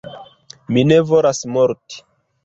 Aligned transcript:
Mi 0.77 0.83
ne 0.91 0.97
volas 1.09 1.41
morti! 1.57 2.01